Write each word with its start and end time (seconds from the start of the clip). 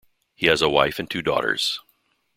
He 0.33 0.47
has 0.47 0.63
a 0.63 0.67
wife 0.67 0.97
and 0.97 1.07
two 1.07 1.21
daughters. 1.21 1.79